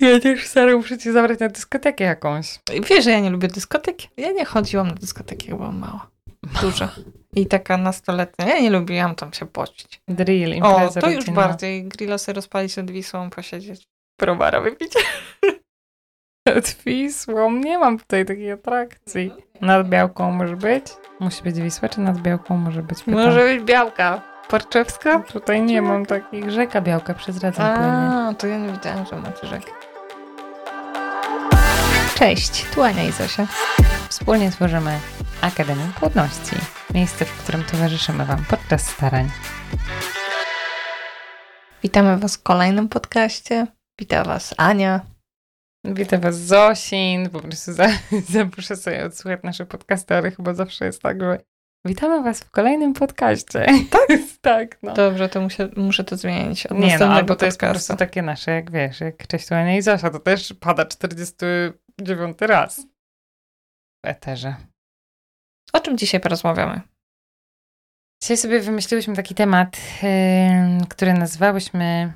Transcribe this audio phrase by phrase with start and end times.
[0.00, 2.58] Ja też stary muszę cię zabrać na dyskotekę jakąś.
[2.90, 3.96] Wiesz, że ja nie lubię dyskotek?
[4.16, 6.10] Ja nie chodziłam na dyskotekę, jak byłam mała.
[6.62, 6.88] Duża.
[7.36, 8.46] I taka nastoletnia.
[8.48, 10.00] Ja nie lubiłam tam się pocić.
[10.08, 11.42] Drill, O, impreza to już rodzinna.
[11.42, 11.84] bardziej.
[11.84, 13.82] Grilla sobie rozpalić nad Wisłą, posiedzieć.
[14.20, 14.92] Browara wypić.
[16.46, 17.50] Nad Wisłą.
[17.52, 19.32] Nie mam tutaj takiej atrakcji.
[19.60, 20.86] Nad Białką może być?
[21.20, 23.02] Musi być Wisła, czy nad Białką może być?
[23.02, 23.14] Pytam.
[23.24, 24.22] Może być białka.
[24.48, 25.18] Parczewska?
[25.20, 26.50] Tutaj nie mam takich.
[26.50, 27.88] Rzeka Białka przez Radzeń płynie.
[27.88, 29.72] A, to ja nie wiedziałam, że macie rzekę.
[32.20, 33.46] Cześć, tu Ania i Zosia.
[34.08, 34.98] Wspólnie tworzymy
[35.40, 36.56] Akademię Płodności.
[36.94, 39.28] Miejsce, w którym towarzyszymy Wam podczas starań.
[41.82, 43.66] Witamy Was w kolejnym podcaście.
[44.00, 45.00] Wita Was Ania.
[45.84, 47.30] Witam Was Zosin.
[47.30, 47.88] Po prostu za,
[48.38, 51.38] zaproszę sobie odsłuchać nasze podcasty, ale chyba zawsze jest tak, że
[51.84, 53.66] witamy Was w kolejnym podcaście.
[53.90, 54.08] Tak?
[54.40, 54.94] tak, no.
[54.94, 57.86] Dobrze, to muszę, muszę to zmienić od Nie no, albo to jest po podcastu.
[57.86, 60.84] prostu takie nasze, jak wiesz, jak Cześć tu Ania i Zosia, to też pada
[62.00, 62.80] 49 raz
[64.04, 64.56] w eterze.
[65.72, 66.80] O czym dzisiaj porozmawiamy?
[68.22, 72.12] Dzisiaj sobie wymyśliłyśmy taki temat, yy, który nazwałyśmy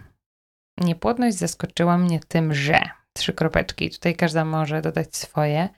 [0.80, 2.80] Niepłodność zaskoczyła mnie tym, że
[3.12, 3.90] trzy kropeczki.
[3.90, 5.68] Tutaj każda może dodać swoje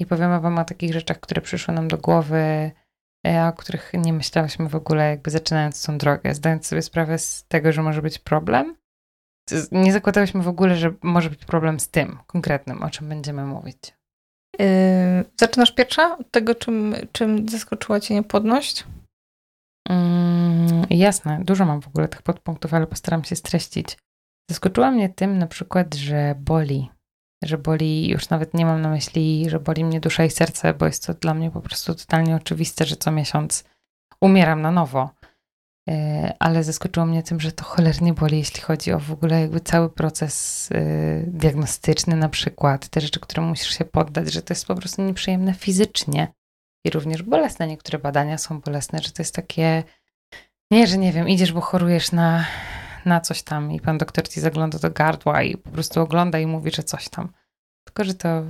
[0.00, 2.70] i powiemy wam o takich rzeczach, które przyszły nam do głowy,
[3.24, 7.44] yy, o których nie myślałyśmy w ogóle, jakby zaczynając tą drogę, zdając sobie sprawę z
[7.48, 8.76] tego, że może być problem.
[9.72, 13.78] Nie zakładałyśmy w ogóle, że może być problem z tym konkretnym, o czym będziemy mówić.
[14.58, 14.66] Yy,
[15.40, 18.84] zaczynasz pierwsza od tego, czym, czym zaskoczyła Cię niepłodność?
[19.88, 23.98] Mm, jasne, dużo mam w ogóle tych podpunktów, ale postaram się streścić.
[24.50, 26.90] Zaskoczyła mnie tym na przykład, że boli.
[27.44, 30.86] Że boli, już nawet nie mam na myśli, że boli mnie dusza i serce, bo
[30.86, 33.64] jest to dla mnie po prostu totalnie oczywiste, że co miesiąc
[34.20, 35.10] umieram na nowo.
[35.88, 39.60] Yy, Ale zaskoczyło mnie tym, że to cholernie boli, jeśli chodzi o w ogóle jakby
[39.60, 44.66] cały proces yy, diagnostyczny na przykład, te rzeczy, które musisz się poddać, że to jest
[44.66, 46.28] po prostu nieprzyjemne fizycznie
[46.84, 47.66] i również bolesne.
[47.66, 49.84] Niektóre badania są bolesne, że to jest takie,
[50.70, 52.44] nie, że nie wiem, idziesz, bo chorujesz na,
[53.04, 56.46] na coś tam i pan doktor ci zagląda do gardła i po prostu ogląda i
[56.46, 57.32] mówi, że coś tam.
[57.84, 58.42] Tylko, że to,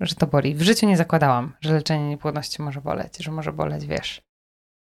[0.00, 0.54] że to boli.
[0.54, 4.22] W życiu nie zakładałam, że leczenie niepłodności może boleć, że może boleć, wiesz,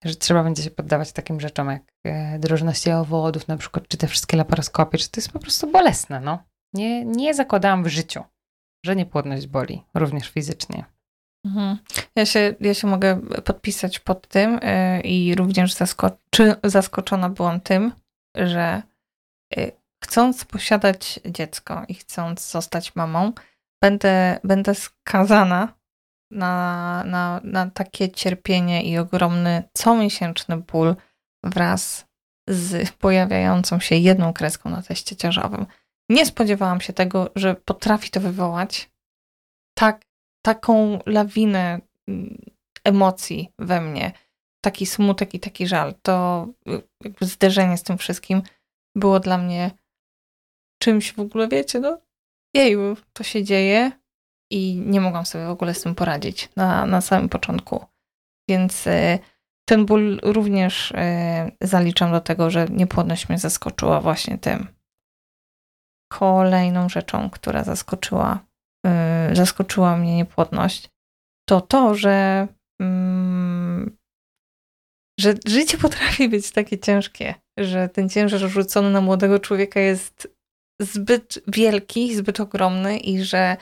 [0.05, 4.07] że trzeba będzie się poddawać takim rzeczom jak e, drożność owodów na przykład, czy te
[4.07, 6.39] wszystkie laparoskopie, czy to jest po prostu bolesne, no.
[6.75, 8.25] Nie, nie zakładałam w życiu,
[8.85, 10.85] że niepłodność boli, również fizycznie.
[11.47, 11.79] Mhm.
[12.17, 17.93] Ja, się, ja się mogę podpisać pod tym yy, i również zaskoczy, zaskoczona byłam tym,
[18.37, 18.83] że
[19.57, 19.73] yy,
[20.05, 23.33] chcąc posiadać dziecko i chcąc zostać mamą,
[23.83, 25.75] będę, będę skazana
[26.31, 30.97] na, na, na takie cierpienie i ogromny comiesięczny ból
[31.45, 32.07] wraz
[32.49, 35.67] z pojawiającą się jedną kreską na teście ciążowym.
[36.11, 38.91] Nie spodziewałam się tego, że potrafi to wywołać
[39.79, 40.05] tak,
[40.45, 42.43] taką lawinę mm,
[42.85, 44.13] emocji we mnie,
[44.65, 45.95] taki smutek i taki żal.
[46.03, 46.83] To y,
[47.21, 48.43] zderzenie z tym wszystkim
[48.95, 49.71] było dla mnie
[50.83, 51.99] czymś w ogóle, wiecie, no
[52.55, 53.93] jeju, to się dzieje
[54.51, 57.87] i nie mogłam sobie w ogóle z tym poradzić na, na samym początku.
[58.49, 59.19] Więc y,
[59.69, 60.97] ten ból również y,
[61.61, 64.69] zaliczam do tego, że niepłodność mnie zaskoczyła właśnie tym.
[66.13, 68.47] Kolejną rzeczą, która zaskoczyła,
[69.33, 70.91] y, zaskoczyła mnie niepłodność,
[71.49, 72.49] to to, że,
[72.81, 73.97] mm,
[75.21, 80.37] że życie potrafi być takie ciężkie, że ten ciężar rzucony na młodego człowieka jest
[80.81, 83.57] zbyt wielki, zbyt ogromny i że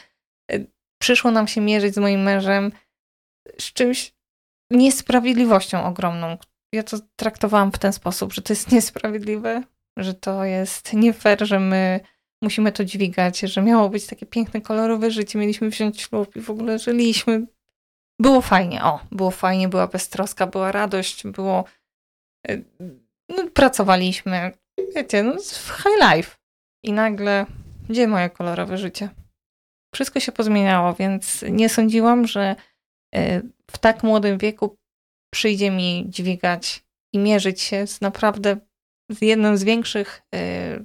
[1.03, 2.73] przyszło nam się mierzyć z moim mężem
[3.59, 4.15] z czymś
[4.71, 6.39] niesprawiedliwością ogromną.
[6.73, 9.63] Ja to traktowałam w ten sposób, że to jest niesprawiedliwe,
[9.99, 12.01] że to jest nie fair, że my
[12.43, 16.51] musimy to dźwigać, że miało być takie piękne, kolorowe życie, mieliśmy wziąć ślub i w
[16.51, 17.47] ogóle żyliśmy.
[18.21, 21.65] Było fajnie, o, było fajnie, była beztroska, była radość, było...
[22.51, 22.65] y,
[23.29, 24.53] No, pracowaliśmy,
[24.97, 25.33] wiecie, no,
[25.83, 26.37] high life.
[26.85, 27.47] I nagle,
[27.89, 29.09] gdzie moje kolorowe życie?
[29.95, 32.57] Wszystko się pozmieniało, więc nie sądziłam, że
[33.17, 34.77] y, w tak młodym wieku
[35.33, 38.57] przyjdzie mi dźwigać i mierzyć się z naprawdę
[39.11, 40.85] z jednym z większych y,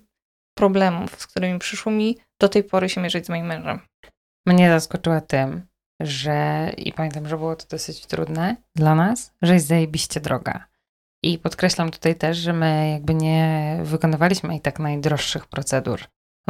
[0.58, 3.80] problemów, z którymi przyszło mi do tej pory się mierzyć z moim mężem.
[4.46, 5.68] Mnie zaskoczyła tym,
[6.02, 10.68] że i pamiętam, że było to dosyć trudne dla nas, że jest zajebiście droga.
[11.24, 16.00] I podkreślam tutaj też, że my jakby nie wykonywaliśmy i tak najdroższych procedur.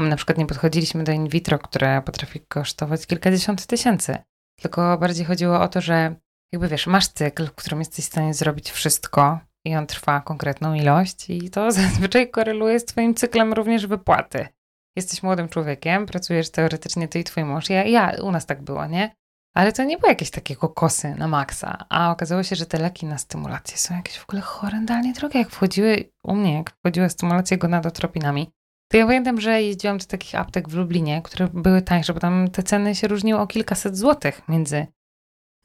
[0.01, 4.17] My na przykład nie podchodziliśmy do in vitro, które potrafi kosztować kilkadziesiąt tysięcy.
[4.61, 6.15] Tylko bardziej chodziło o to, że
[6.53, 10.73] jakby wiesz, masz cykl, w którym jesteś w stanie zrobić wszystko i on trwa konkretną
[10.73, 14.47] ilość i to zazwyczaj koreluje z twoim cyklem również wypłaty.
[14.95, 17.69] jesteś młodym człowiekiem, pracujesz teoretycznie ty i twój mąż.
[17.69, 19.15] Ja, ja, u nas tak było, nie?
[19.55, 21.85] Ale to nie było jakieś takie kokosy na maksa.
[21.89, 25.39] A okazało się, że te leki na stymulację są jakieś w ogóle horrendalnie drogie.
[25.39, 28.51] Jak wchodziły u mnie, jak wchodziły stymulacje gonadotropinami,
[28.91, 32.49] to ja pamiętam, że jeździłam do takich aptek w Lublinie, które były tańsze, bo tam
[32.49, 34.87] te ceny się różniły o kilkaset złotych między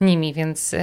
[0.01, 0.79] nimi, więc yy,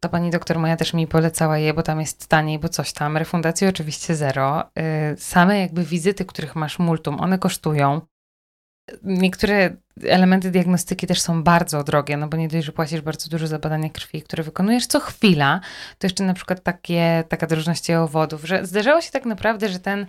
[0.00, 3.16] ta pani doktor moja też mi polecała je, bo tam jest taniej, bo coś tam.
[3.16, 4.70] Refundacji oczywiście zero.
[4.76, 8.00] Yy, same jakby wizyty, których masz multum, one kosztują.
[9.02, 13.46] Niektóre elementy diagnostyki też są bardzo drogie, no bo nie dość, że płacisz bardzo dużo
[13.46, 15.60] za badania krwi, które wykonujesz co chwila,
[15.98, 20.06] to jeszcze na przykład takie, taka drożność owodów, że zdarzało się tak naprawdę, że ten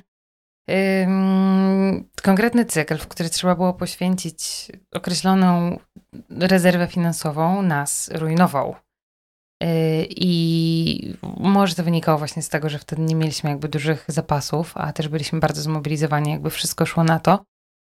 [2.23, 5.79] konkretny cykl, w który trzeba było poświęcić określoną
[6.29, 8.75] rezerwę finansową, nas rujnował.
[9.63, 14.77] Y, I może to wynikało właśnie z tego, że wtedy nie mieliśmy jakby dużych zapasów,
[14.77, 17.43] a też byliśmy bardzo zmobilizowani, jakby wszystko szło na to.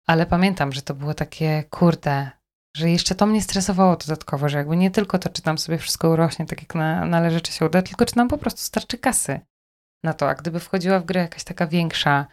[0.07, 2.29] Ale pamiętam, że to było takie kurde,
[2.77, 6.09] że jeszcze to mnie stresowało dodatkowo, że jakby nie tylko to, czy tam sobie wszystko
[6.09, 9.39] urośnie tak jak na, należy, czy się uda, tylko czy nam po prostu starczy kasy
[10.03, 10.29] na to.
[10.29, 12.25] A gdyby wchodziła w grę jakaś taka większa,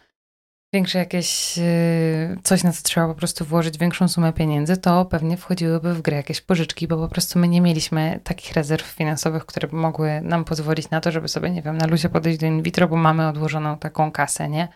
[0.73, 5.37] większe jakieś y, coś, na co trzeba po prostu włożyć większą sumę pieniędzy, to pewnie
[5.37, 9.67] wchodziłyby w grę jakieś pożyczki, bo po prostu my nie mieliśmy takich rezerw finansowych, które
[9.71, 12.87] mogły nam pozwolić na to, żeby sobie, nie wiem, na luzie podejść do in vitro,
[12.87, 14.67] bo mamy odłożoną taką kasę, nie?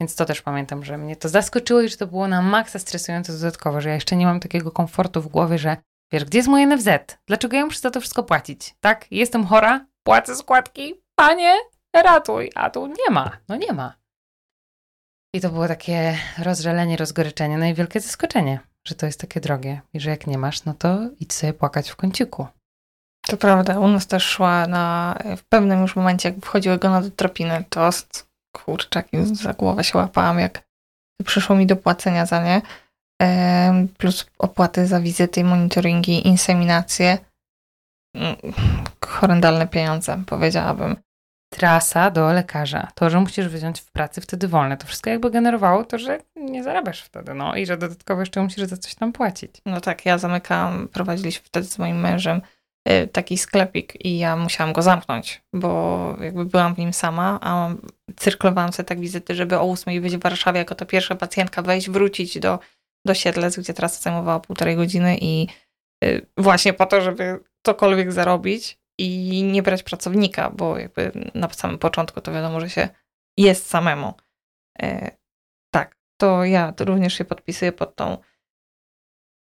[0.00, 3.32] Więc to też pamiętam, że mnie to zaskoczyło i że to było na maksa stresujące
[3.32, 5.76] dodatkowo, że ja jeszcze nie mam takiego komfortu w głowie, że
[6.12, 6.88] wiesz, gdzie jest moje NFZ?
[7.26, 8.74] Dlaczego ja muszę za to wszystko płacić?
[8.80, 9.06] Tak?
[9.10, 11.54] Jestem chora, płacę składki, panie,
[11.94, 14.01] ratuj, a tu nie ma, no nie ma.
[15.34, 19.80] I to było takie rozżalenie, rozgoryczenie, no i wielkie zaskoczenie, że to jest takie drogie
[19.92, 22.46] i że jak nie masz, no to idź sobie płakać w kąciku.
[23.26, 27.10] To prawda, u nas też szła na, w pewnym już momencie, jak wchodziły go na
[27.10, 27.90] tropiny, to
[28.56, 30.62] kurczaki za głowę się łapałam, jak
[31.24, 32.62] przyszło mi do płacenia za nie,
[33.98, 37.18] plus opłaty za wizyty, monitoringi, inseminacje.
[38.16, 38.36] Mm,
[39.04, 40.96] horrendalne pieniądze, powiedziałabym
[41.52, 45.84] trasa do lekarza, to, że musisz wziąć w pracy wtedy wolne, to wszystko jakby generowało
[45.84, 49.50] to, że nie zarabiasz wtedy, no i że dodatkowo jeszcze musisz za coś tam płacić.
[49.66, 52.40] No tak, ja zamykałam, prowadziliśmy wtedy z moim mężem
[52.88, 57.74] y, taki sklepik i ja musiałam go zamknąć, bo jakby byłam w nim sama, a
[58.16, 61.90] cyrklowałam sobie tak wizyty, żeby o ósmej być w Warszawie jako to pierwsza pacjentka, wejść,
[61.90, 62.58] wrócić do,
[63.06, 65.46] do Siedlec, gdzie trasa zajmowała półtorej godziny i
[66.04, 71.78] y, właśnie po to, żeby cokolwiek zarobić, i nie brać pracownika, bo jakby na samym
[71.78, 72.88] początku to wiadomo, że się
[73.36, 74.14] jest samemu.
[74.82, 75.10] E,
[75.74, 78.18] tak, to ja również się podpisuję pod tą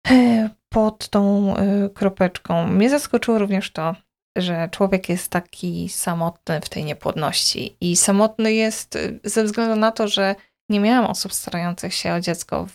[0.10, 2.68] e, pod tą e, kropeczką.
[2.68, 3.96] Mnie zaskoczyło również to,
[4.38, 7.78] że człowiek jest taki samotny w tej niepłodności.
[7.82, 10.36] I samotny jest ze względu na to, że
[10.70, 12.68] nie miałam osób starających się o dziecko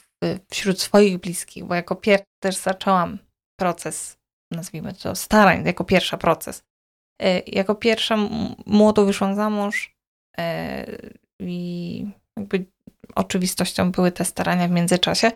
[0.50, 3.18] wśród swoich bliskich, bo jako pierwsza też zaczęłam
[3.60, 4.18] proces,
[4.52, 6.64] nazwijmy to starań, jako pierwsza proces.
[7.22, 8.16] E, jako pierwsza
[8.66, 9.96] młodo wyszłam za mąż
[10.38, 10.86] e,
[11.40, 12.06] i
[12.36, 12.66] jakby
[13.14, 15.30] oczywistością były te starania w międzyczasie.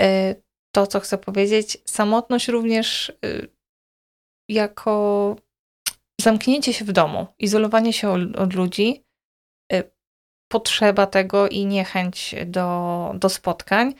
[0.00, 0.34] E,
[0.74, 3.12] to, co chcę powiedzieć, samotność również
[4.48, 5.36] jako
[6.20, 9.04] zamknięcie się w domu, izolowanie się od ludzi,
[10.52, 13.94] potrzeba tego i niechęć do, do spotkań.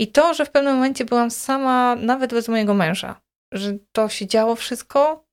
[0.00, 3.20] I to, że w pewnym momencie byłam sama, nawet bez mojego męża,
[3.54, 5.24] że to się działo wszystko.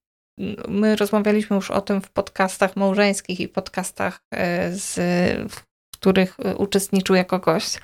[0.68, 4.96] My rozmawialiśmy już o tym w podcastach małżeńskich i podcastach, e, z,
[5.51, 5.62] w
[5.94, 7.80] których e, uczestniczył jako gość,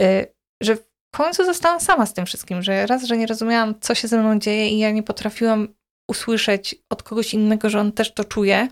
[0.00, 0.26] e,
[0.62, 4.08] że w końcu zostałam sama z tym wszystkim, że raz, że nie rozumiałam, co się
[4.08, 5.68] ze mną dzieje i ja nie potrafiłam
[6.10, 8.68] usłyszeć od kogoś innego, że on też to czuje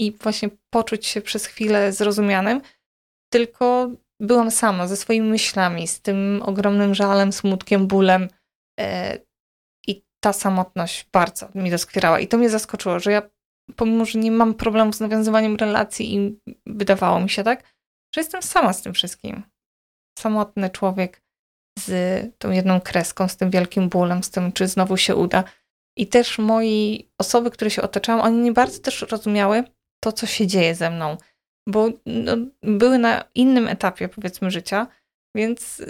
[0.00, 2.60] i właśnie poczuć się przez chwilę zrozumianym,
[3.32, 3.90] tylko
[4.20, 8.28] byłam sama ze swoimi myślami, z tym ogromnym żalem, smutkiem, bólem
[10.20, 12.20] ta samotność bardzo mi doskwierała.
[12.20, 13.22] I to mnie zaskoczyło, że ja,
[13.76, 17.62] pomimo, że nie mam problemu z nawiązywaniem relacji i wydawało mi się tak,
[18.14, 19.42] że jestem sama z tym wszystkim.
[20.18, 21.22] Samotny człowiek
[21.78, 21.90] z
[22.38, 25.44] tą jedną kreską, z tym wielkim bólem, z tym, czy znowu się uda.
[25.98, 29.64] I też moi osoby, które się otaczałam, oni nie bardzo też rozumiały
[30.04, 31.16] to, co się dzieje ze mną,
[31.68, 34.86] bo no, były na innym etapie, powiedzmy, życia,
[35.36, 35.82] więc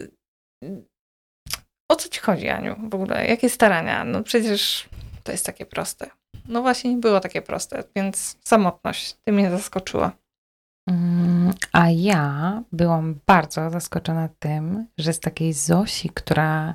[1.88, 3.26] o co ci chodzi, Aniu, w ogóle?
[3.26, 4.04] Jakie starania?
[4.04, 4.88] No przecież
[5.24, 6.10] to jest takie proste.
[6.48, 10.12] No właśnie, nie było takie proste, więc samotność, ty mnie zaskoczyła.
[10.90, 16.74] Mm, a ja byłam bardzo zaskoczona tym, że z takiej Zosi, która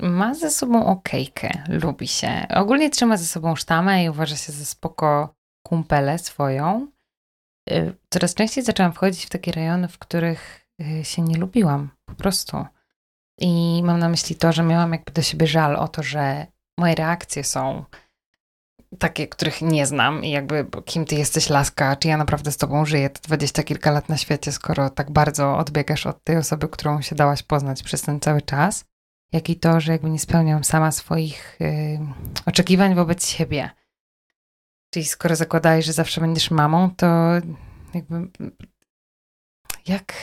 [0.00, 2.46] ma ze sobą okejkę, lubi się.
[2.54, 5.34] Ogólnie trzyma ze sobą sztamę i uważa się za spoko
[5.66, 6.88] kumpelę swoją.
[7.70, 12.14] Y, coraz częściej zaczęłam wchodzić w takie rejony, w których y, się nie lubiłam po
[12.14, 12.66] prostu.
[13.38, 16.46] I mam na myśli to, że miałam jakby do siebie żal o to, że
[16.78, 17.84] moje reakcje są
[18.98, 22.84] takie, których nie znam i jakby kim ty jesteś laska, czy ja naprawdę z tobą
[22.84, 23.10] żyję?
[23.10, 27.16] Te dwadzieścia kilka lat na świecie, skoro tak bardzo odbiegasz od tej osoby, którą się
[27.16, 28.84] dałaś poznać przez ten cały czas,
[29.32, 31.98] jak i to, że jakby nie spełniam sama swoich yy,
[32.46, 33.70] oczekiwań wobec siebie.
[34.90, 37.06] Czyli skoro zakładałeś, że zawsze będziesz mamą, to
[37.94, 38.28] jakby
[39.88, 40.14] jak,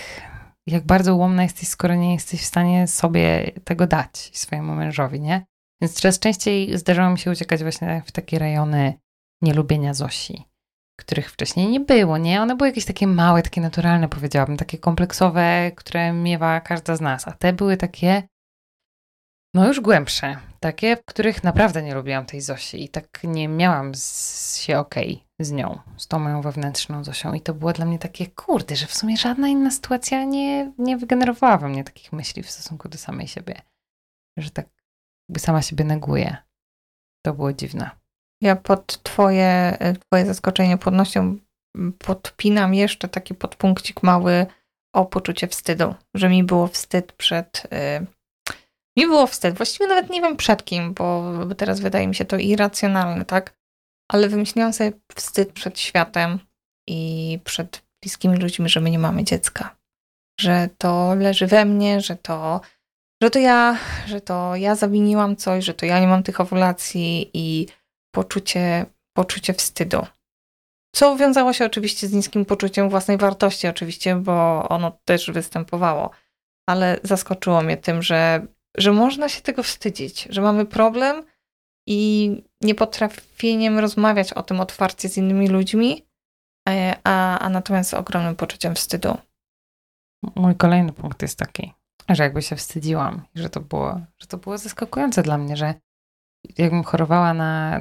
[0.68, 5.46] jak bardzo ułomna jesteś, skoro nie jesteś w stanie sobie tego dać swojemu mężowi, nie?
[5.82, 8.94] Więc coraz częściej zdarzało mi się uciekać właśnie w takie rejony
[9.42, 10.44] nielubienia Zosi,
[11.00, 12.42] których wcześniej nie było, nie?
[12.42, 17.28] One były jakieś takie małe, takie naturalne, powiedziałabym, takie kompleksowe, które miewa każda z nas,
[17.28, 18.24] a te były takie,
[19.54, 23.96] no już głębsze, takie, w których naprawdę nie lubiłam tej Zosi i tak nie miałam
[23.96, 27.86] z, się okej okay z nią, z tą moją wewnętrzną Zosią i to było dla
[27.86, 32.14] mnie takie, kurde, że w sumie żadna inna sytuacja nie, nie wygenerowała we mnie takich
[32.14, 33.62] myśli w stosunku do samej siebie,
[34.38, 34.66] że tak
[35.30, 36.38] jakby sama siebie neguje.
[37.26, 37.90] To było dziwne.
[38.42, 41.38] Ja pod twoje, twoje zaskoczenie płodnością
[41.98, 44.46] podpinam jeszcze taki podpunkcik mały
[44.96, 47.68] o poczucie wstydu, że mi było wstyd przed...
[47.72, 48.08] Yy,
[48.98, 52.38] mi było wstyd, właściwie nawet nie wiem przed kim, bo teraz wydaje mi się to
[52.38, 53.58] irracjonalne, tak?
[54.12, 56.40] Ale wymyśliłam sobie wstyd przed światem
[56.88, 59.76] i przed bliskimi ludźmi, że my nie mamy dziecka.
[60.40, 62.62] Że to leży we mnie, że to
[63.24, 67.32] że to ja, że to ja zawiniłam coś, że to ja nie mam tych owulacji
[67.34, 67.68] i
[68.16, 68.86] poczucie,
[69.18, 70.06] poczucie wstydu.
[70.96, 76.10] Co wiązało się oczywiście z niskim poczuciem własnej wartości, oczywiście, bo ono też występowało,
[76.70, 81.26] ale zaskoczyło mnie tym, że, że można się tego wstydzić, że mamy problem
[81.88, 86.06] i niepotrafieniem rozmawiać o tym otwarcie z innymi ludźmi,
[86.70, 89.18] e, a, a natomiast z ogromnym poczuciem wstydu.
[90.36, 91.74] Mój kolejny punkt jest taki
[92.10, 95.74] że jakby się wstydziłam, że to było, że to było zaskakujące dla mnie, że
[96.58, 97.80] jakbym chorowała na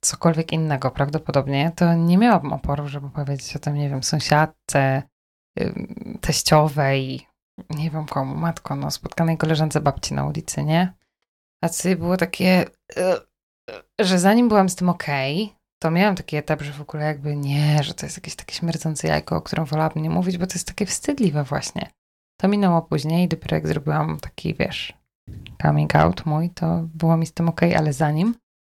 [0.00, 5.02] cokolwiek innego prawdopodobnie, to nie miałabym oporu, żeby powiedzieć o tym, nie wiem, sąsiadce,
[6.20, 7.26] teściowej,
[7.70, 10.92] nie wiem komu, matko, no spotkanej koleżance babci na ulicy, nie?
[11.64, 12.64] A co było takie,
[12.98, 17.04] y, że zanim byłam z tym okej, okay, to miałam taki etap, że w ogóle
[17.04, 20.46] jakby nie, że to jest jakieś takie śmierdzące jajko, o którym wolałabym nie mówić, bo
[20.46, 21.90] to jest takie wstydliwe właśnie.
[22.40, 24.92] To minęło później, dopiero jak zrobiłam taki, wiesz,
[25.62, 28.34] coming out mój, to było mi z tym ok, ale zanim,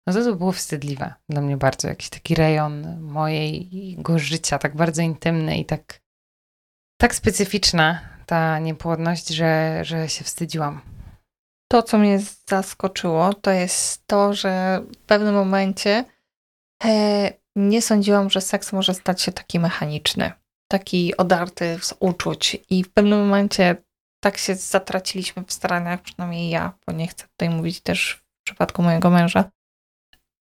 [0.07, 1.87] no to to było wstydliwe dla mnie bardzo.
[1.87, 6.01] Jakiś taki rejon mojego życia, tak bardzo intymny i tak,
[7.01, 10.81] tak specyficzna ta niepłodność, że, że się wstydziłam.
[11.71, 16.05] To, co mnie zaskoczyło, to jest to, że w pewnym momencie
[16.83, 20.31] e, nie sądziłam, że seks może stać się taki mechaniczny
[20.73, 23.75] taki odarty z uczuć i w pewnym momencie
[24.23, 28.83] tak się zatraciliśmy w staraniach, przynajmniej ja, bo nie chcę tutaj mówić też w przypadku
[28.83, 29.51] mojego męża,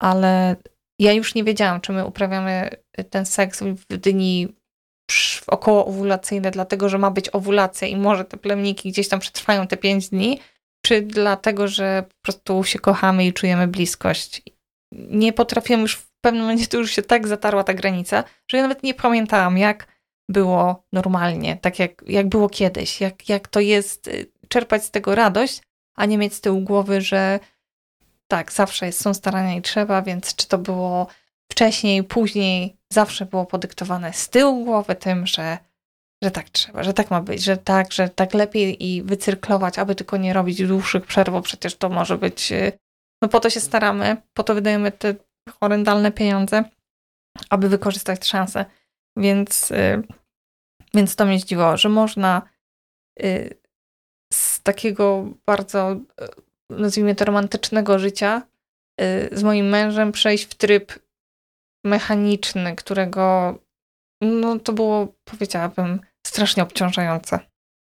[0.01, 0.57] ale
[0.99, 2.71] ja już nie wiedziałam, czy my uprawiamy
[3.11, 4.49] ten seks w dni
[5.47, 9.77] około owulacyjne, dlatego że ma być owulacja i może te plemniki gdzieś tam przetrwają te
[9.77, 10.41] pięć dni,
[10.87, 14.43] czy dlatego, że po prostu się kochamy i czujemy bliskość.
[14.93, 18.63] Nie potrafiłam już w pewnym momencie, to już się tak zatarła ta granica, że ja
[18.63, 19.87] nawet nie pamiętałam, jak
[20.29, 25.15] było normalnie, tak jak, jak było kiedyś, jak, jak to jest y, czerpać z tego
[25.15, 25.63] radość,
[25.95, 27.41] a nie mieć z tyłu głowy, że
[28.29, 31.07] tak, zawsze są starania i trzeba, więc czy to było
[31.51, 35.59] wcześniej, później, zawsze było podyktowane z tyłu głowy tym, że,
[36.25, 39.95] że tak trzeba, że tak ma być, że tak, że tak lepiej i wycyrklować, aby
[39.95, 42.73] tylko nie robić dłuższych przerw, bo przecież to może być, y,
[43.23, 45.15] no po to się staramy, po to wydajemy te
[45.61, 46.65] horrendalne pieniądze,
[47.51, 48.65] aby wykorzystać szansę.
[49.17, 50.03] Więc, y,
[50.95, 52.43] więc to mnie zdziwiło, że można
[53.23, 53.55] y,
[54.33, 55.97] z takiego bardzo,
[56.71, 58.43] nazwijmy to, romantycznego życia
[59.33, 61.02] z moim mężem przejść w tryb
[61.85, 63.55] mechaniczny, którego
[64.23, 67.39] no to było, powiedziałabym, strasznie obciążające.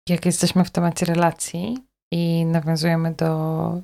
[0.09, 1.77] Jak jesteśmy w temacie relacji
[2.13, 3.81] i nawiązujemy do,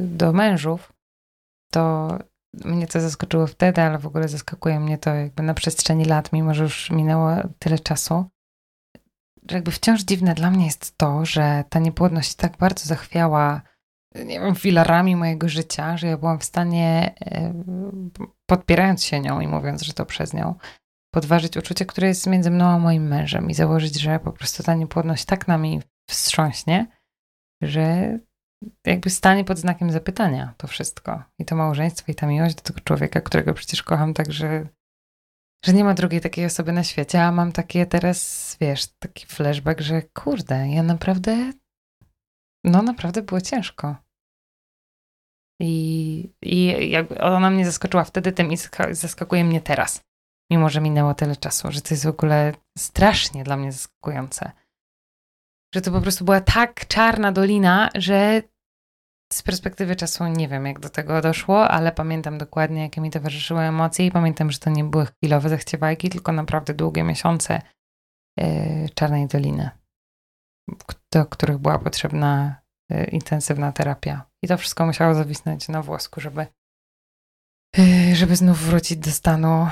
[0.00, 0.92] do mężów,
[1.72, 2.08] to
[2.64, 6.54] mnie to zaskoczyło wtedy, ale w ogóle zaskakuje mnie to jakby na przestrzeni lat, mimo
[6.54, 8.24] że już minęło tyle czasu.
[9.50, 13.62] Jakby wciąż dziwne dla mnie jest to, że ta niepłodność tak bardzo zachwiała,
[14.24, 17.62] nie wiem, filarami mojego życia, że ja byłam w stanie, e,
[18.46, 20.54] podpierając się nią i mówiąc, że to przez nią,
[21.14, 24.74] podważyć uczucie, które jest między mną a moim mężem i założyć, że po prostu ta
[24.74, 26.86] niepłodność tak nami wstrząśnie,
[27.62, 28.18] że
[28.86, 31.22] jakby stanie pod znakiem zapytania to wszystko.
[31.38, 34.66] I to małżeństwo, i ta miłość do tego człowieka, którego przecież kocham, także
[35.64, 39.80] że nie ma drugiej takiej osoby na świecie, a mam takie teraz, wiesz, taki flashback,
[39.80, 41.52] że kurde, ja naprawdę,
[42.64, 43.96] no naprawdę było ciężko.
[45.60, 48.56] I, i jakby ona mnie zaskoczyła wtedy tym i
[48.90, 50.00] zaskakuje mnie teraz.
[50.50, 54.52] Mimo, że minęło tyle czasu, że to jest w ogóle strasznie dla mnie zaskakujące.
[55.74, 58.42] Że to po prostu była tak czarna dolina, że
[59.32, 63.60] z perspektywy czasu nie wiem, jak do tego doszło, ale pamiętam dokładnie, jakie mi towarzyszyły
[63.60, 67.62] emocje i pamiętam, że to nie były chwilowe zachciewajki, tylko naprawdę długie miesiące
[68.38, 68.46] yy,
[68.94, 69.70] czarnej doliny,
[71.12, 72.56] do których była potrzebna
[72.90, 74.26] yy, intensywna terapia.
[74.46, 76.46] I to wszystko musiało zawisnąć na włosku, żeby,
[77.76, 79.68] yy, żeby znów wrócić do stanu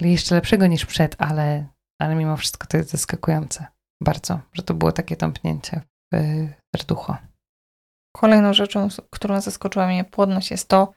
[0.00, 1.66] jeszcze lepszego niż przed, ale,
[2.00, 3.66] ale mimo wszystko to jest zaskakujące.
[4.02, 5.80] Bardzo, że to było takie tąpnięcie
[6.12, 6.18] w
[6.76, 7.16] serducho.
[8.16, 10.92] Kolejną rzeczą, którą zaskoczyła mnie płodność, jest to,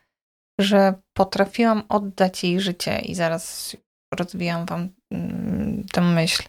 [0.60, 3.76] że potrafiłam oddać jej życie i zaraz
[4.20, 6.44] rozwijam wam mm, tę myśl.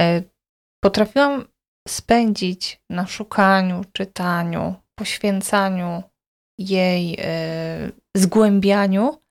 [0.00, 0.22] E,
[0.82, 1.44] potrafiłam
[1.88, 6.02] spędzić na szukaniu, czytaniu, poświęcaniu
[6.58, 9.22] jej, e, zgłębianiu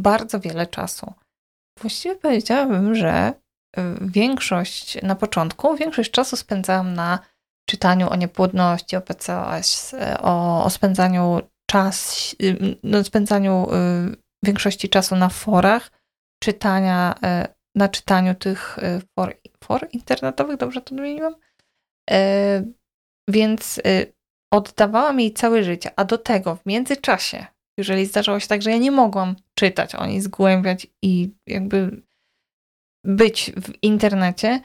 [0.00, 1.12] bardzo wiele czasu.
[1.80, 3.34] Właściwie powiedziałabym, że e,
[4.00, 7.18] większość na początku, większość czasu spędzałam na
[7.68, 12.36] czytaniu o niepłodności, o PCOS, o, o spędzaniu czas,
[12.82, 13.66] no, spędzaniu
[14.44, 15.90] większości czasu na forach,
[16.42, 17.14] czytania,
[17.74, 18.78] na czytaniu tych
[19.14, 21.34] for, for internetowych, dobrze to odmieniłam?
[23.28, 23.80] Więc
[24.52, 27.46] oddawałam jej całe życie, a do tego w międzyczasie,
[27.78, 32.02] jeżeli zdarzało się tak, że ja nie mogłam czytać o niej, zgłębiać i jakby
[33.04, 34.60] być w internecie,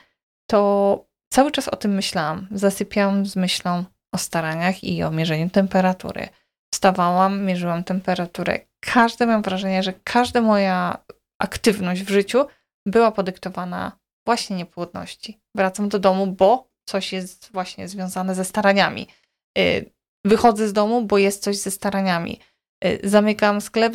[0.49, 2.47] to Cały czas o tym myślałam.
[2.51, 6.29] Zasypiałam z myślą o staraniach i o mierzeniu temperatury.
[6.73, 8.59] Wstawałam, mierzyłam temperaturę.
[8.79, 10.97] Każde mam wrażenie, że każda moja
[11.39, 12.45] aktywność w życiu
[12.85, 13.91] była podyktowana
[14.25, 15.39] właśnie niepłodności.
[15.55, 19.07] Wracam do domu, bo coś jest właśnie związane ze staraniami.
[19.57, 19.91] Y,
[20.25, 22.39] wychodzę z domu, bo jest coś ze staraniami.
[22.85, 23.93] Y, zamykam sklep,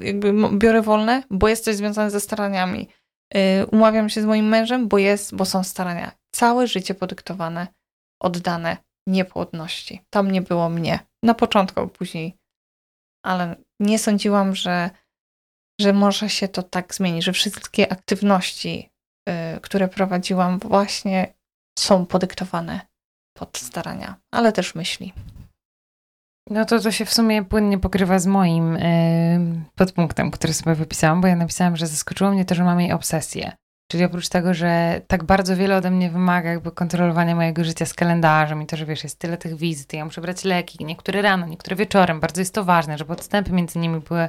[0.00, 2.88] jakby biorę wolne, bo jest coś związane ze staraniami.
[3.36, 7.66] Y, umawiam się z moim mężem, bo jest, bo są starania całe życie podyktowane,
[8.22, 10.00] oddane niepłodności.
[10.10, 10.98] Tam nie było mnie.
[11.22, 12.36] Na początku, później.
[13.24, 14.90] Ale nie sądziłam, że,
[15.80, 18.90] że może się to tak zmienić, że wszystkie aktywności,
[19.62, 21.34] które prowadziłam, właśnie
[21.78, 22.91] są podyktowane
[23.34, 25.12] pod starania, ale też myśli.
[26.50, 28.80] No to to się w sumie płynnie pokrywa z moim yy,
[29.76, 33.52] podpunktem, który sobie wypisałam, bo ja napisałam, że zaskoczyło mnie to, że mam jej obsesję.
[33.92, 37.94] Czyli oprócz tego, że tak bardzo wiele ode mnie wymaga jakby kontrolowania mojego życia z
[37.94, 41.46] kalendarzem i to, że wiesz, jest tyle tych wizyt, ja muszę brać leki, niektóre rano,
[41.46, 44.28] niektóre wieczorem, bardzo jest to ważne, żeby odstępy między nimi były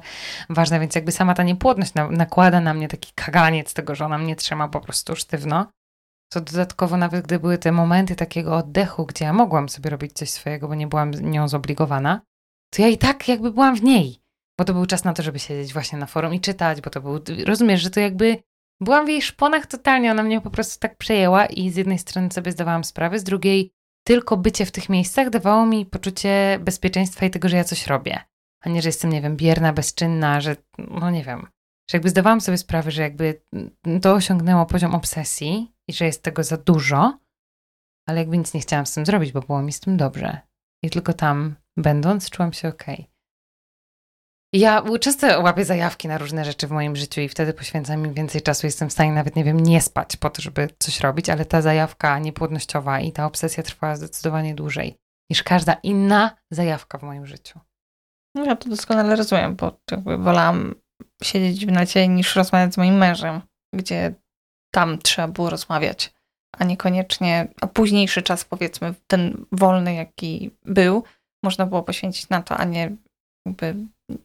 [0.49, 4.17] ważne, więc jakby sama ta niepłodność na, nakłada na mnie taki kaganiec tego, że ona
[4.17, 5.65] mnie trzyma po prostu sztywno.
[6.33, 10.29] To dodatkowo nawet gdy były te momenty takiego oddechu, gdzie ja mogłam sobie robić coś
[10.29, 12.21] swojego, bo nie byłam nią zobligowana,
[12.69, 14.19] to ja i tak jakby byłam w niej.
[14.59, 17.01] Bo to był czas na to, żeby siedzieć właśnie na forum i czytać, bo to
[17.01, 18.43] był, rozumiesz, że to jakby
[18.83, 22.31] Byłam w jej szponach totalnie, ona mnie po prostu tak przejęła i z jednej strony
[22.31, 23.71] sobie zdawałam sprawę, z drugiej
[24.07, 28.19] tylko bycie w tych miejscach dawało mi poczucie bezpieczeństwa i tego, że ja coś robię.
[28.61, 31.47] A nie, że jestem, nie wiem, bierna, bezczynna, że no nie wiem.
[31.89, 33.41] Że jakby zdawałam sobie sprawę, że jakby
[34.01, 37.19] to osiągnęło poziom obsesji i że jest tego za dużo,
[38.07, 40.37] ale jakby nic nie chciałam z tym zrobić, bo było mi z tym dobrze.
[40.83, 42.95] I tylko tam, będąc, czułam się okej.
[42.95, 43.13] Okay.
[44.53, 48.41] Ja często łapię zajawki na różne rzeczy w moim życiu i wtedy poświęcam im więcej
[48.41, 48.67] czasu.
[48.67, 51.61] Jestem w stanie nawet, nie wiem, nie spać po to, żeby coś robić, ale ta
[51.61, 54.97] zajawka niepłodnościowa i ta obsesja trwała zdecydowanie dłużej
[55.31, 57.59] niż każda inna zajawka w moim życiu.
[58.35, 60.75] No ja to doskonale rozumiem, bo jakby wolałam
[61.23, 63.41] siedzieć w nacie niż rozmawiać z moim mężem,
[63.75, 64.15] gdzie
[64.73, 66.13] tam trzeba było rozmawiać,
[66.57, 71.03] a niekoniecznie, a późniejszy czas, powiedzmy, ten wolny, jaki był,
[71.43, 72.95] można było poświęcić na to, a nie
[73.45, 73.75] jakby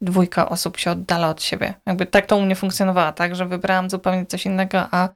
[0.00, 1.74] dwójka osób się oddala od siebie.
[1.86, 5.08] Jakby tak to u mnie funkcjonowała, tak, że wybrałam zupełnie coś innego, a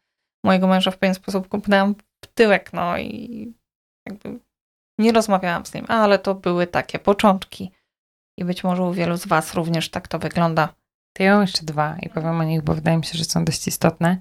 [0.45, 3.53] mojego męża w pewien sposób kupnęłam w tyłek, no i
[4.09, 4.39] jakby
[4.99, 7.73] nie rozmawiałam z nim, ale to były takie początki.
[8.39, 10.75] I być może u wielu z Was również tak to wygląda.
[11.17, 13.67] To ja jeszcze dwa i powiem o nich, bo wydaje mi się, że są dość
[13.69, 14.21] istotne.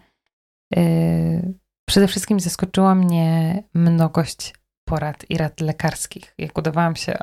[0.76, 1.54] Yy,
[1.86, 4.54] przede wszystkim zaskoczyła mnie mnogość
[4.86, 6.34] porad i rad lekarskich.
[6.38, 7.18] Jak udawałam się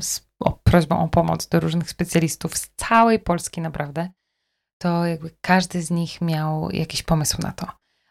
[0.00, 0.20] z
[0.62, 4.08] prośbą o pomoc do różnych specjalistów z całej Polski naprawdę,
[4.78, 7.66] to jakby każdy z nich miał jakiś pomysł na to.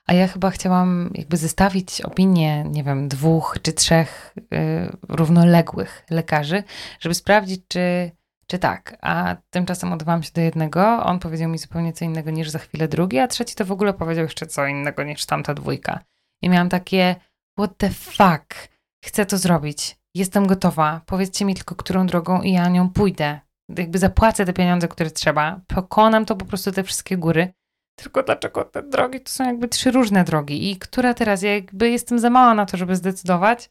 [0.06, 6.64] A ja chyba chciałam jakby zestawić opinię, nie wiem, dwóch czy trzech y, równoległych lekarzy,
[7.00, 8.12] żeby sprawdzić, czy,
[8.48, 8.98] czy tak.
[9.02, 12.88] A tymczasem odwałam się do jednego, on powiedział mi zupełnie co innego niż za chwilę
[12.88, 16.00] drugi, a trzeci to w ogóle powiedział jeszcze co innego niż tamta dwójka.
[16.42, 17.16] I miałam takie,
[17.60, 18.70] what the fuck,
[19.06, 23.40] chcę to zrobić, jestem gotowa, powiedzcie mi tylko, którą drogą i ja nią pójdę.
[23.78, 27.54] Jakby zapłacę te pieniądze, które trzeba, pokonam to po prostu te wszystkie góry.
[27.96, 31.90] Tylko dlaczego te drogi to są jakby trzy różne drogi i która teraz, ja jakby
[31.90, 33.70] jestem za mała na to, żeby zdecydować,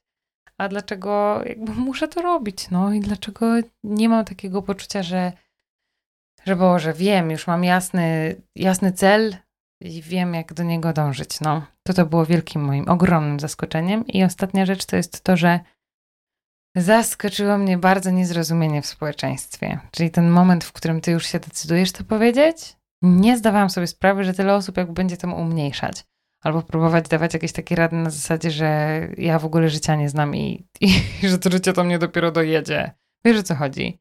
[0.63, 3.47] a dlaczego jakby muszę to robić, no i dlaczego
[3.85, 5.33] nie mam takiego poczucia, że,
[6.45, 9.37] że Boże, wiem, już mam jasny, jasny cel
[9.81, 11.67] i wiem, jak do niego dążyć, no.
[11.87, 14.07] To to było wielkim moim, ogromnym zaskoczeniem.
[14.07, 15.61] I ostatnia rzecz to jest to, że
[16.77, 21.93] zaskoczyło mnie bardzo niezrozumienie w społeczeństwie, czyli ten moment, w którym ty już się decydujesz
[21.93, 26.05] to powiedzieć, nie zdawałam sobie sprawy, że tyle osób jakby będzie temu umniejszać
[26.43, 30.37] albo próbować dawać jakieś takie rady na zasadzie, że ja w ogóle życia nie znam
[30.37, 32.93] i, i, i że to życie to mnie dopiero dojedzie.
[33.25, 33.99] Wiesz o co chodzi?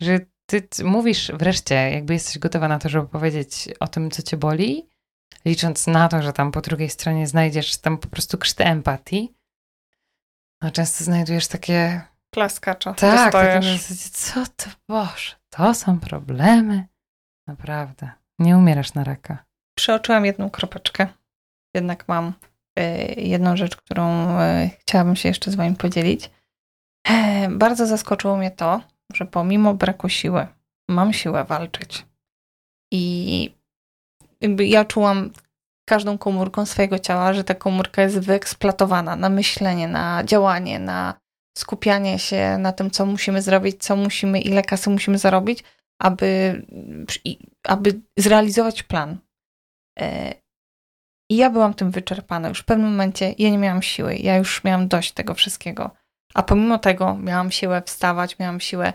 [0.00, 4.36] Że ty, mówisz wreszcie, jakby jesteś gotowa na to, żeby powiedzieć o tym, co cię
[4.36, 4.88] boli,
[5.44, 9.34] licząc na to, że tam po drugiej stronie znajdziesz tam po prostu krztę empatii,
[10.60, 12.00] a często znajdujesz takie...
[12.30, 12.94] Plaskacza.
[12.94, 16.86] Tak, takie zasadzie, co to, Boże, to są problemy.
[17.46, 18.10] Naprawdę.
[18.38, 19.44] Nie umierasz na raka.
[19.74, 21.06] Przeoczyłam jedną kropeczkę
[21.74, 22.32] jednak mam
[22.78, 26.30] e, jedną rzecz, którą e, chciałabym się jeszcze z Wami podzielić.
[27.08, 28.80] E, bardzo zaskoczyło mnie to,
[29.14, 30.46] że pomimo braku siły,
[30.88, 32.06] mam siłę walczyć.
[32.92, 33.54] I
[34.58, 35.30] ja czułam
[35.88, 41.14] każdą komórką swojego ciała, że ta komórka jest wyeksploatowana na myślenie, na działanie, na
[41.58, 45.64] skupianie się na tym, co musimy zrobić, co musimy, ile kasy musimy zarobić,
[46.00, 46.62] aby,
[47.64, 49.18] aby zrealizować plan.
[51.30, 52.48] I ja byłam tym wyczerpana.
[52.48, 54.16] Już w pewnym momencie ja nie miałam siły.
[54.16, 55.90] Ja już miałam dość tego wszystkiego.
[56.34, 58.92] A pomimo tego miałam siłę wstawać, miałam siłę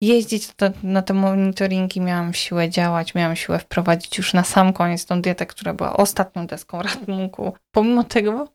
[0.00, 0.48] jeździć
[0.82, 5.46] na te monitoringi, miałam siłę działać, miałam siłę wprowadzić już na sam koniec tą dietę,
[5.46, 7.56] która była ostatnią deską ratunku.
[7.70, 8.48] Pomimo tego,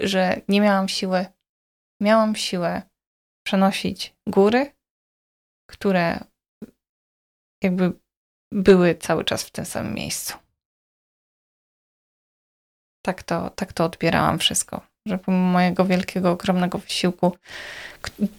[0.00, 1.26] że nie miałam siły,
[2.00, 2.82] miałam siłę
[3.46, 4.72] przenosić góry,
[5.70, 6.24] które
[7.62, 7.92] jakby
[8.52, 10.41] były cały czas w tym samym miejscu
[13.02, 14.80] tak to, tak to odbierałam wszystko.
[15.06, 17.36] Że pomimo mojego wielkiego, ogromnego wysiłku,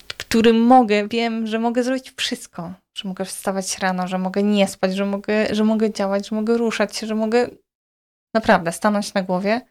[0.08, 2.74] którym mogę, wiem, że mogę zrobić wszystko.
[2.98, 6.58] Że mogę wstawać rano, że mogę nie spać, że mogę, że mogę działać, że mogę
[6.58, 7.50] ruszać się, że mogę
[8.36, 9.62] naprawdę stanąć na głowie.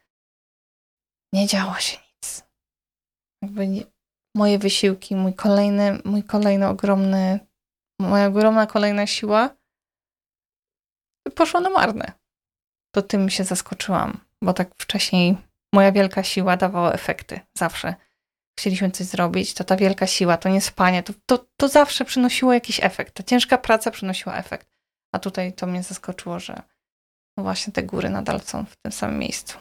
[1.32, 2.44] Nie działo się nic.
[3.42, 3.82] Jakby nie,
[4.36, 7.40] moje wysiłki, mój kolejny, mój kolejny ogromny,
[8.00, 9.50] moja ogromna kolejna siła
[11.34, 12.12] poszła na marne.
[12.94, 15.36] To tym się zaskoczyłam bo tak wcześniej
[15.74, 17.94] moja wielka siła dawała efekty zawsze.
[18.58, 22.52] Chcieliśmy coś zrobić, to ta wielka siła, to nie spanie, to, to, to zawsze przynosiło
[22.52, 23.14] jakiś efekt.
[23.14, 24.68] Ta ciężka praca przynosiła efekt.
[25.14, 26.62] A tutaj to mnie zaskoczyło, że
[27.38, 29.58] właśnie te góry nadal są w tym samym miejscu.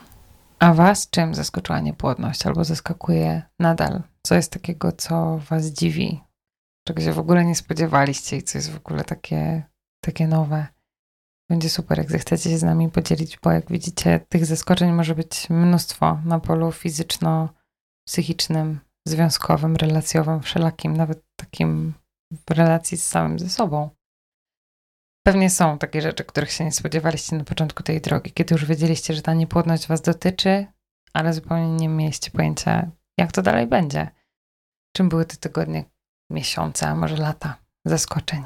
[0.58, 4.02] A was czym zaskoczyła niepłodność albo zaskakuje nadal?
[4.22, 6.20] Co jest takiego, co was dziwi?
[6.88, 9.62] Czego się w ogóle nie spodziewaliście i co jest w ogóle takie,
[10.04, 10.66] takie nowe?
[11.52, 15.50] Będzie super, jak zechcecie się z nami podzielić, bo jak widzicie, tych zaskoczeń może być
[15.50, 21.94] mnóstwo na polu fizyczno-psychicznym, związkowym, relacjowym, wszelakim, nawet takim
[22.48, 23.90] w relacji z samym ze sobą.
[25.26, 29.14] Pewnie są takie rzeczy, których się nie spodziewaliście na początku tej drogi, kiedy już wiedzieliście,
[29.14, 30.66] że ta niepłodność Was dotyczy,
[31.12, 34.08] ale zupełnie nie mieliście pojęcia, jak to dalej będzie.
[34.96, 35.84] Czym były te tygodnie,
[36.30, 38.44] miesiące, a może lata zaskoczeń.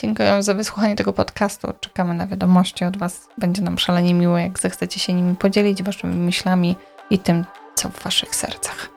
[0.00, 1.68] Dziękuję za wysłuchanie tego podcastu.
[1.80, 3.28] Czekamy na wiadomości od Was.
[3.38, 6.76] Będzie nam szalenie miło, jak zechcecie się nimi podzielić, Waszymi myślami
[7.10, 8.88] i tym, co w Waszych sercach.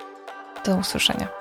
[0.66, 1.37] Do usłyszenia.